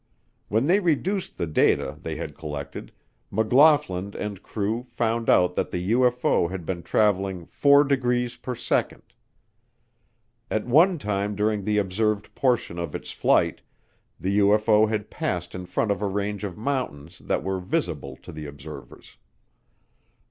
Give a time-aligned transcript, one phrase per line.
[0.47, 2.91] When they reduced the data they had collected,
[3.29, 9.03] McLaughlin and crew found out that the UFO had been traveling 4 degrees per second.
[10.49, 13.61] At one time during the observed portion of its flight,
[14.19, 18.31] the UFO had passed in front of a range of mountains that were visible to
[18.31, 19.17] the observers.